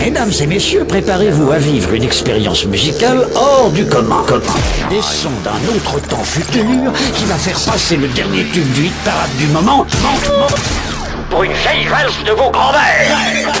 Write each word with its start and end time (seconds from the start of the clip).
Mesdames 0.00 0.30
et 0.40 0.46
messieurs, 0.46 0.84
préparez-vous 0.84 1.52
à 1.52 1.58
vivre 1.58 1.92
une 1.92 2.02
expérience 2.02 2.64
musicale 2.64 3.28
hors 3.34 3.70
du 3.70 3.84
commun. 3.86 4.24
Des 4.88 5.02
sons 5.02 5.30
d'un 5.42 5.74
autre 5.74 6.00
temps 6.08 6.24
futur 6.24 6.64
qui 7.14 7.24
va 7.26 7.34
faire 7.34 7.60
passer 7.60 7.96
le 7.96 8.08
dernier 8.08 8.44
tube 8.52 8.70
du 8.72 8.86
hit 8.86 8.94
parade 9.04 9.30
du 9.38 9.46
moment 9.48 9.86
pour 11.30 11.44
une 11.44 11.52
vieille 11.52 11.86
valse 11.86 12.24
de 12.24 12.32
vos 12.32 12.50
grands-mères. 12.50 13.52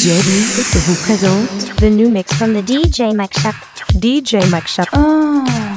DJ 0.00 0.78
vous 0.78 0.94
présente 0.94 1.76
The 1.78 1.90
New 1.90 2.08
Mix 2.08 2.32
from 2.34 2.54
the 2.54 2.62
DJ 2.64 3.16
Mikeshup. 3.16 3.56
DJ 3.94 4.48
Mikeshup. 4.48 4.86
Oh. 4.96 5.67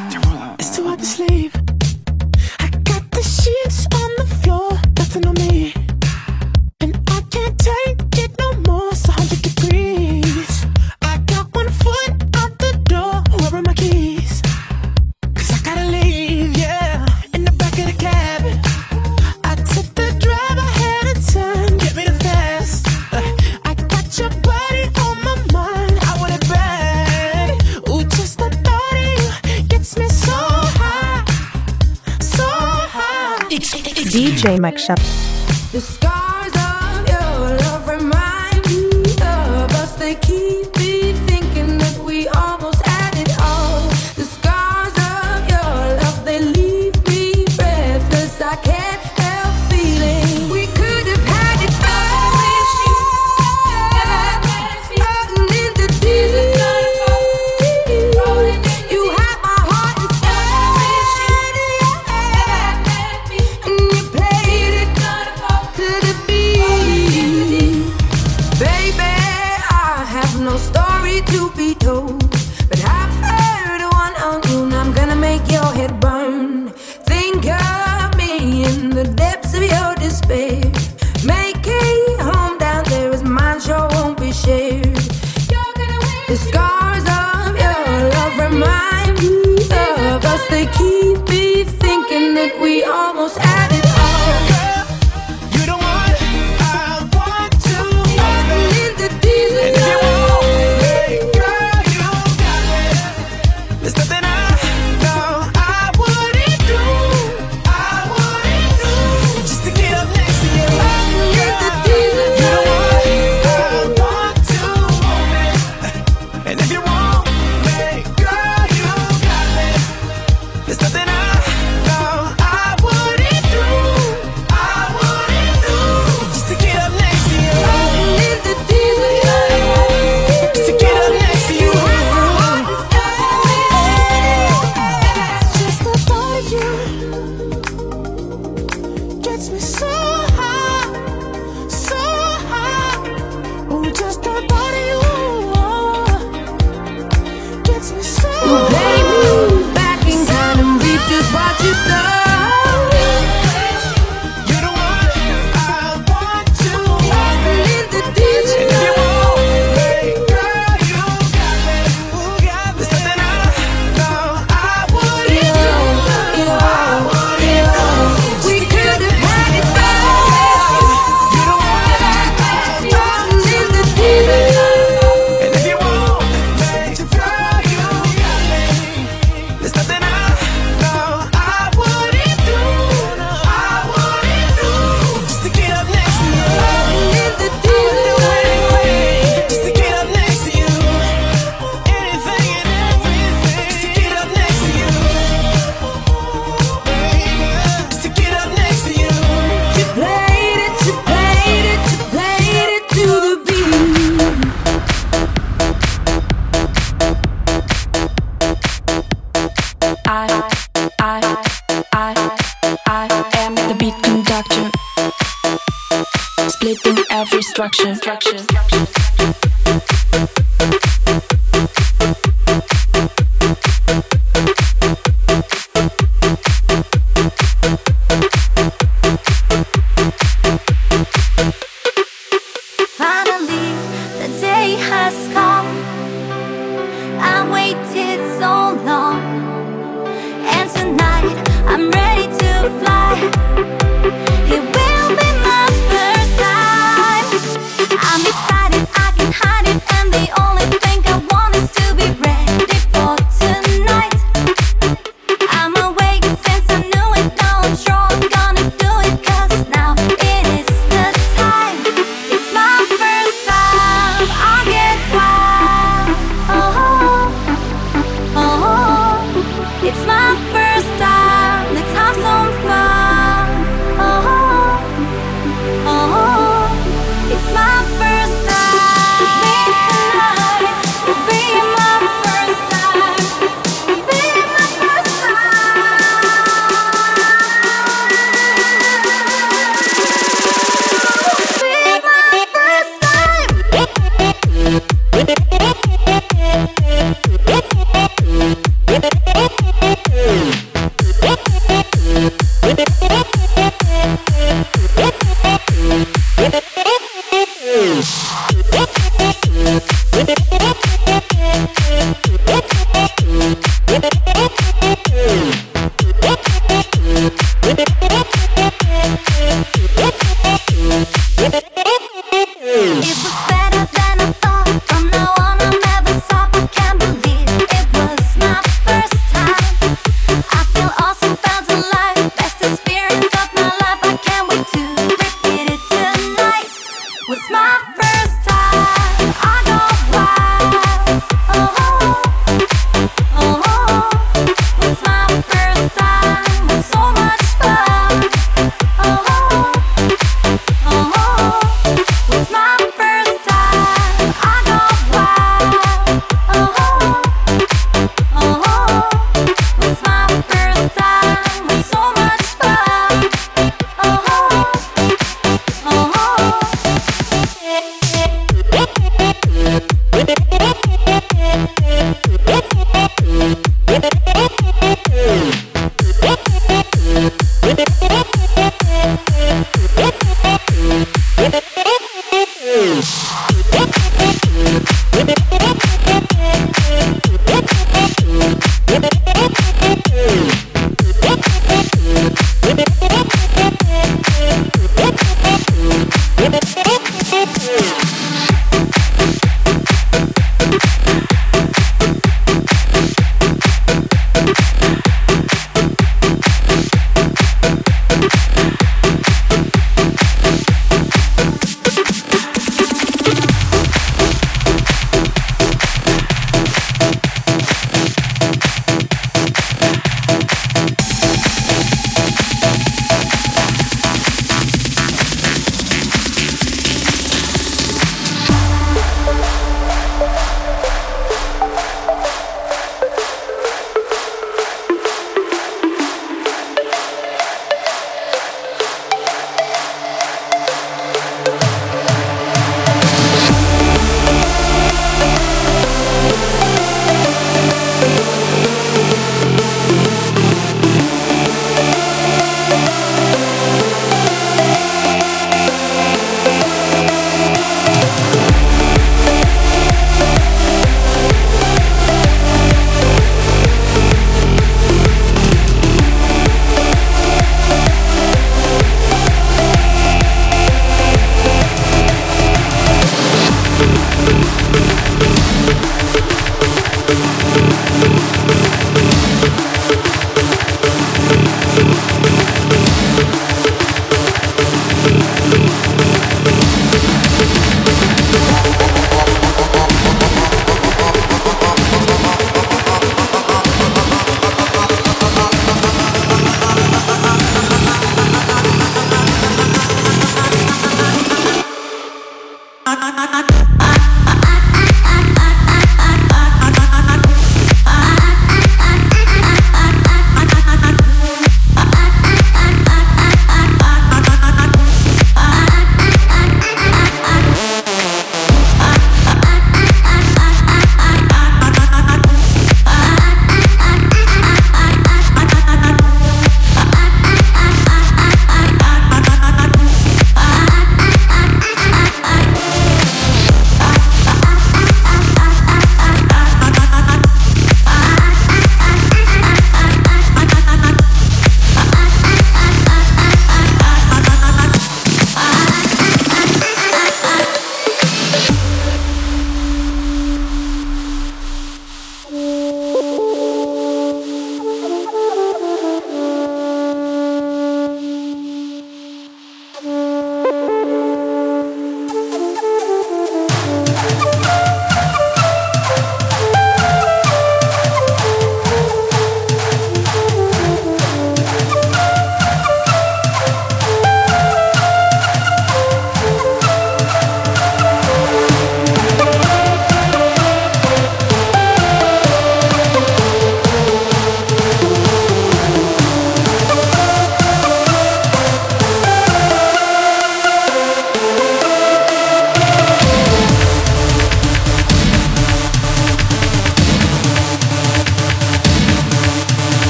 Mike 34.62 34.78
Shep. 34.78 35.11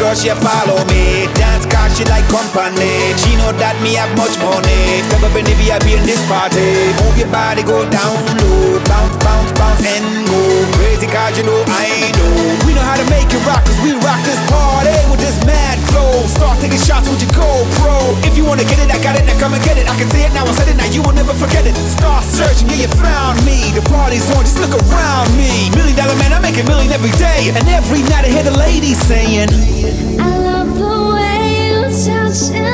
Girl, 0.00 0.14
she 0.14 0.30
follow 0.30 0.84
me. 0.86 1.39
She 2.00 2.08
like 2.08 2.24
company. 2.32 3.12
She 3.20 3.36
know 3.36 3.52
that 3.60 3.76
me 3.84 3.92
have 4.00 4.08
much 4.16 4.32
money. 4.40 5.04
Step 5.12 5.20
up 5.20 5.36
in 5.36 5.44
the 5.44 5.52
VIP 5.60 6.00
in 6.00 6.00
this 6.08 6.24
party. 6.32 6.96
Move 6.96 7.12
your 7.20 7.28
body, 7.28 7.60
go 7.60 7.84
down 7.92 8.16
low. 8.40 8.80
Bounce, 8.88 9.20
bounce, 9.20 9.52
bounce 9.52 9.84
and 9.84 10.24
go. 10.24 10.40
Crazy 10.80 11.04
cause 11.04 11.36
you 11.36 11.44
know 11.44 11.60
I 11.68 12.08
know. 12.16 12.56
We 12.64 12.72
know 12.72 12.80
how 12.80 12.96
to 12.96 13.04
make 13.12 13.28
it 13.28 13.44
rock 13.44 13.68
cause 13.68 13.76
we 13.84 13.92
rock 14.00 14.16
this 14.24 14.40
party 14.48 14.96
with 15.12 15.20
this 15.20 15.36
mad 15.44 15.76
flow. 15.92 16.24
Start 16.24 16.56
taking 16.64 16.80
shots 16.80 17.04
with 17.04 17.20
your 17.20 17.36
GoPro. 17.36 18.16
If 18.24 18.32
you 18.32 18.48
wanna 18.48 18.64
get 18.64 18.80
it, 18.80 18.88
I 18.88 18.96
got 19.04 19.20
it, 19.20 19.28
now 19.28 19.36
come 19.36 19.52
and 19.52 19.60
get 19.60 19.76
it. 19.76 19.84
I 19.84 19.92
can 20.00 20.08
see 20.08 20.24
it 20.24 20.32
now, 20.32 20.48
I 20.48 20.56
said 20.56 20.72
it, 20.72 20.80
now 20.80 20.88
you 20.88 21.04
will 21.04 21.12
never 21.12 21.36
forget 21.36 21.68
it. 21.68 21.76
Start 21.84 22.24
searching, 22.24 22.72
yeah, 22.72 22.88
you 22.88 22.90
found 22.96 23.44
me. 23.44 23.76
The 23.76 23.84
party's 23.92 24.24
on, 24.32 24.48
just 24.48 24.56
look 24.56 24.72
around 24.72 25.28
me. 25.36 25.68
Million 25.76 26.00
dollar 26.00 26.16
man, 26.16 26.32
I 26.32 26.40
make 26.40 26.56
a 26.56 26.64
million 26.64 26.96
every 26.96 27.12
day. 27.20 27.52
And 27.52 27.68
every 27.68 28.00
night 28.08 28.24
I 28.24 28.32
hear 28.32 28.46
the 28.48 28.56
ladies 28.56 28.96
saying, 29.04 29.52
you 32.30 32.69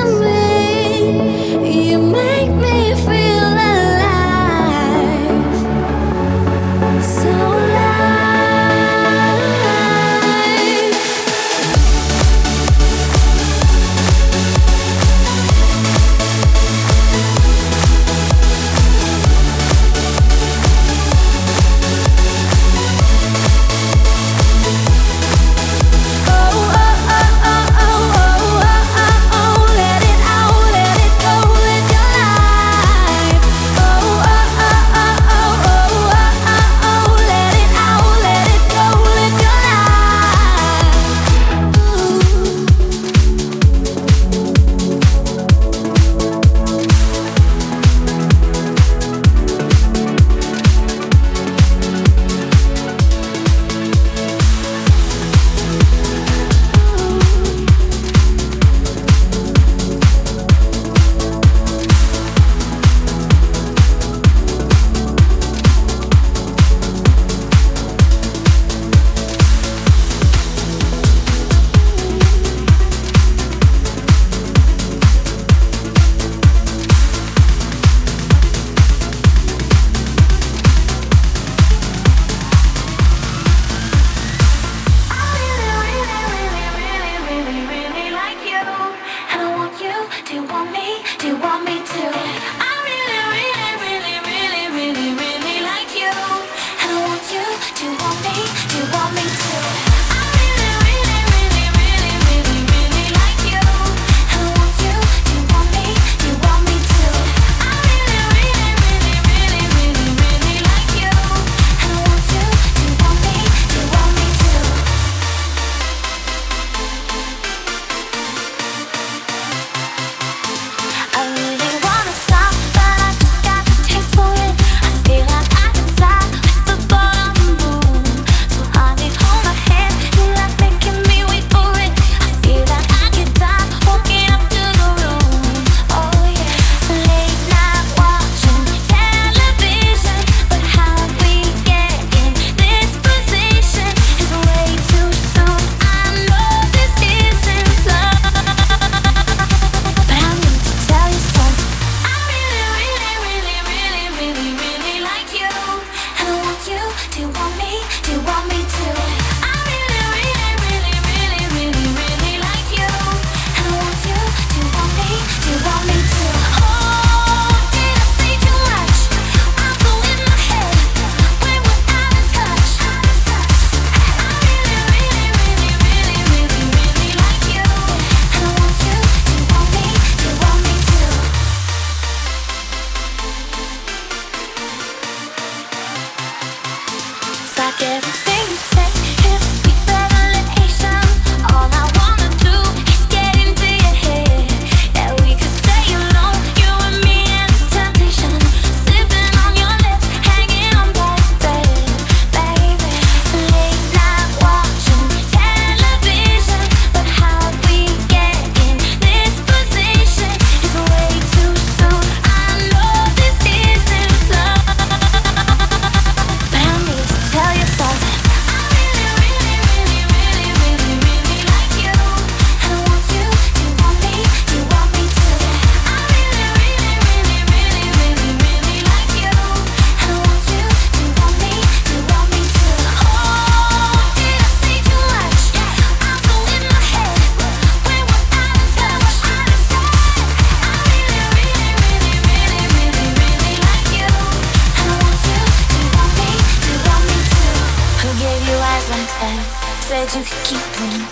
Said 249.18 250.12
you 250.12 250.22
could 250.24 250.44
keep 250.44 250.66
me. 250.80 251.06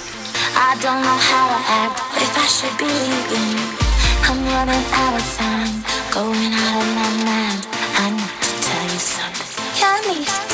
I 0.54 0.76
don't 0.82 1.00
know 1.00 1.18
how 1.30 1.46
I 1.48 1.60
act, 1.84 2.02
but 2.12 2.20
if 2.20 2.36
I 2.36 2.46
should 2.46 2.76
be 2.76 2.84
leaving, 2.84 3.56
I'm 4.28 4.44
running 4.44 4.84
out 4.92 5.14
of 5.16 5.24
time, 5.38 5.72
going 6.12 6.52
out 6.52 6.82
of 6.82 6.88
my 7.00 7.24
mind. 7.24 7.66
I 7.96 8.10
need 8.10 8.34
to 8.44 8.50
tell 8.60 8.84
you 8.92 9.00
something. 9.00 9.80
I 9.82 10.00
need 10.18 10.53